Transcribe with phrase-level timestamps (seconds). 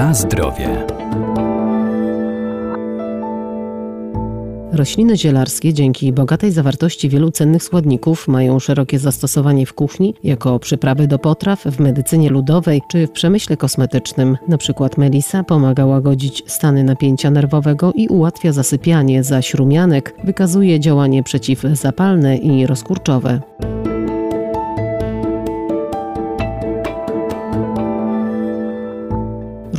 [0.00, 0.86] Na zdrowie.
[4.72, 11.06] Rośliny zielarskie dzięki bogatej zawartości wielu cennych składników mają szerokie zastosowanie w kuchni, jako przyprawy
[11.06, 14.36] do potraw, w medycynie ludowej czy w przemyśle kosmetycznym.
[14.48, 21.22] Na przykład melisa pomaga łagodzić stany napięcia nerwowego i ułatwia zasypianie, zaś rumianek wykazuje działanie
[21.22, 23.40] przeciwzapalne i rozkurczowe.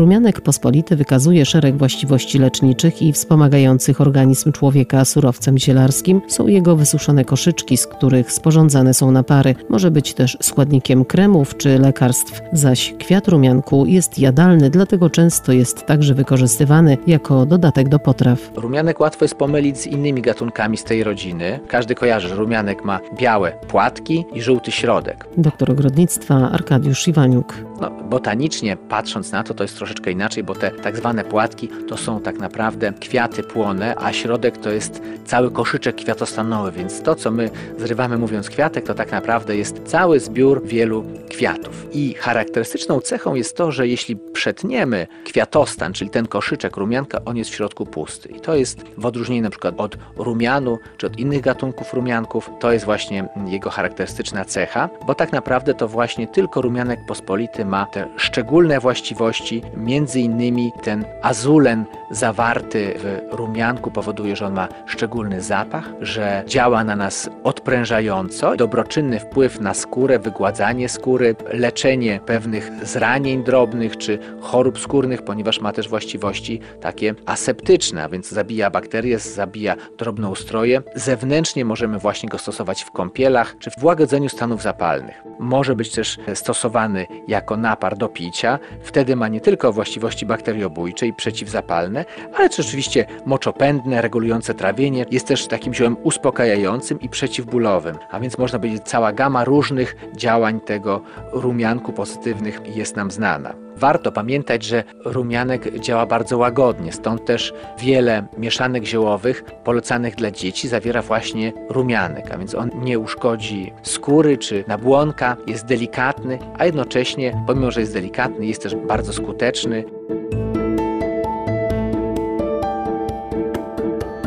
[0.02, 6.22] Rumianek pospolity wykazuje szereg właściwości leczniczych i wspomagających organizm człowieka surowcem zielarskim.
[6.28, 9.56] Są jego wysuszone koszyczki, z których sporządzane są napary.
[9.70, 15.86] Może być też składnikiem kremów czy lekarstw, zaś kwiat rumianku jest jadalny, dlatego często jest
[15.86, 18.40] także wykorzystywany jako dodatek do potraw.
[18.56, 21.60] Rumianek łatwo jest pomylić z innymi gatunkami z tej rodziny.
[21.68, 25.28] Każdy kojarzy, że rumianek ma białe płatki i żółty środek.
[25.38, 27.71] Doktor ogrodnictwa Arkadiusz Iwaniuk.
[27.82, 31.98] No, botanicznie patrząc na to, to jest troszeczkę inaczej, bo te tak zwane płatki to
[31.98, 37.32] są tak naprawdę kwiaty płone, a środek to jest cały koszyczek kwiatostanowy, więc to, co
[37.32, 41.88] my zrywamy mówiąc kwiatek, to tak naprawdę jest cały zbiór wielu kwiatów.
[41.92, 47.50] I charakterystyczną cechą jest to, że jeśli przetniemy kwiatostan, czyli ten koszyczek rumianka, on jest
[47.50, 48.30] w środku pusty.
[48.30, 52.72] I to jest w odróżnieniu na przykład od rumianu, czy od innych gatunków rumianków, to
[52.72, 58.08] jest właśnie jego charakterystyczna cecha, bo tak naprawdę to właśnie tylko rumianek pospolity ma te
[58.18, 65.90] szczególne właściwości, między innymi ten azulen zawarty w rumianku powoduje, że on ma szczególny zapach,
[66.02, 73.98] że działa na nas odprężająco, dobroczynny wpływ na skórę, wygładzanie skóry, leczenie pewnych zranień drobnych
[73.98, 80.82] czy chorób skórnych, ponieważ ma też właściwości takie aseptyczne, a więc zabija bakterie, zabija drobnoustroje.
[80.96, 85.24] Zewnętrznie możemy właśnie go stosować w kąpielach czy w łagodzeniu stanów zapalnych.
[85.40, 88.60] Może być też stosowany jako napar do picia.
[88.82, 92.06] Wtedy ma nie tylko właściwości bakteriobójcze i przeciwzapalne,
[92.38, 95.06] ale też oczywiście moczopędne, regulujące trawienie.
[95.12, 100.62] Jest też takim ziołem uspokajającym i przeciwbólowym, a więc można powiedzieć cała gama różnych działań
[100.62, 101.02] tego
[101.32, 103.71] rumianku pozytywnych jest nam znana.
[103.82, 110.68] Warto pamiętać, że rumianek działa bardzo łagodnie, stąd też wiele mieszanek ziołowych polecanych dla dzieci
[110.68, 117.44] zawiera właśnie rumianek, a więc on nie uszkodzi skóry czy nabłonka, jest delikatny, a jednocześnie,
[117.48, 119.84] pomimo że jest delikatny, jest też bardzo skuteczny.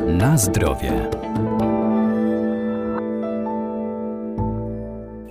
[0.06, 1.23] Na zdrowie.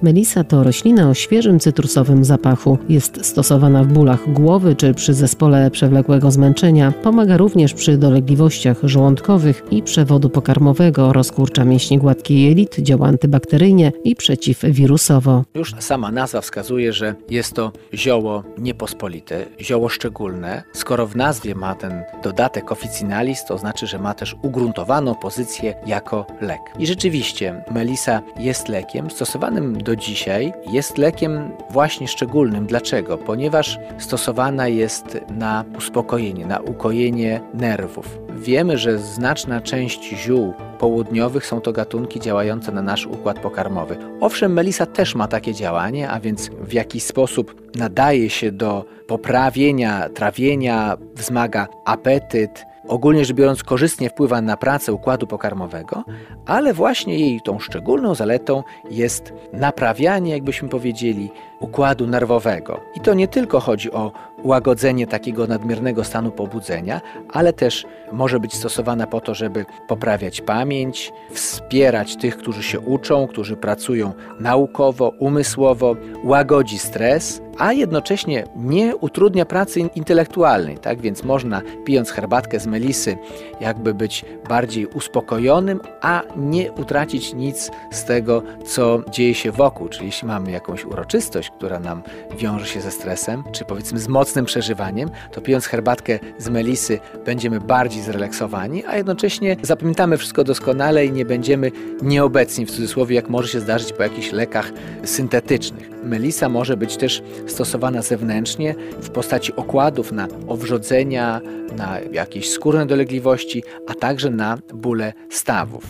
[0.03, 2.77] Melisa to roślina o świeżym cytrusowym zapachu.
[2.89, 6.91] Jest stosowana w bólach głowy czy przy zespole przewlekłego zmęczenia.
[7.03, 14.15] Pomaga również przy dolegliwościach żołądkowych i przewodu pokarmowego, rozkurcza mięśnie gładkie jelit, działa antybakteryjnie i
[14.15, 15.43] przeciwwirusowo.
[15.55, 20.63] Już sama nazwa wskazuje, że jest to zioło niepospolite, zioło szczególne.
[20.73, 26.25] Skoro w nazwie ma ten dodatek officinalis, to znaczy, że ma też ugruntowaną pozycję jako
[26.41, 26.61] lek.
[26.79, 32.65] I rzeczywiście melisa jest lekiem stosowanym do dzisiaj jest lekiem właśnie szczególnym.
[32.65, 33.17] Dlaczego?
[33.17, 38.19] Ponieważ stosowana jest na uspokojenie, na ukojenie nerwów.
[38.29, 43.97] Wiemy, że znaczna część ziół południowych są to gatunki działające na nasz układ pokarmowy.
[44.19, 50.09] Owszem, melisa też ma takie działanie, a więc w jakiś sposób nadaje się do poprawienia
[50.09, 56.03] trawienia, wzmaga apetyt, ogólnie rzecz biorąc korzystnie wpływa na pracę układu pokarmowego,
[56.45, 62.79] ale właśnie jej tą szczególną zaletą jest naprawianie, jakbyśmy powiedzieli, układu nerwowego.
[62.95, 64.11] I to nie tylko chodzi o
[64.43, 71.13] łagodzenie takiego nadmiernego stanu pobudzenia, ale też może być stosowana po to, żeby poprawiać pamięć,
[71.31, 79.45] wspierać tych, którzy się uczą, którzy pracują naukowo, umysłowo, łagodzi stres, a jednocześnie nie utrudnia
[79.45, 80.77] pracy intelektualnej.
[80.77, 83.17] Tak więc można, pijąc herbatkę z melisy,
[83.61, 89.89] jakby być bardziej uspokojonym, a nie utracić nic z tego, co dzieje się wokół.
[89.89, 92.03] Czyli jeśli mamy jakąś uroczystość, która nam
[92.37, 97.59] wiąże się ze stresem, czy powiedzmy z mocnym przeżywaniem, to pijąc herbatkę z melisy będziemy
[97.59, 103.47] bardziej zrelaksowani, a jednocześnie zapamiętamy wszystko doskonale i nie będziemy nieobecni w cudzysłowie, jak może
[103.47, 104.71] się zdarzyć po jakichś lekach
[105.03, 105.92] syntetycznych.
[106.03, 111.41] Melisa może być też stosowana zewnętrznie w postaci okładów na owrzodzenia,
[111.77, 115.83] na jakieś skórne dolegliwości, a także na bóle stawów.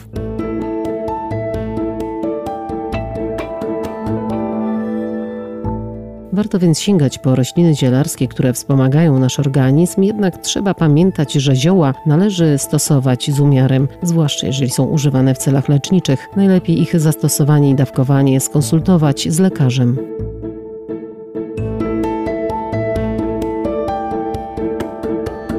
[6.34, 11.94] Warto więc sięgać po rośliny zielarskie, które wspomagają nasz organizm, jednak trzeba pamiętać, że zioła
[12.06, 16.28] należy stosować z umiarem, zwłaszcza jeżeli są używane w celach leczniczych.
[16.36, 19.98] Najlepiej ich zastosowanie i dawkowanie skonsultować z lekarzem.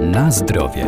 [0.01, 0.87] Na zdrowie.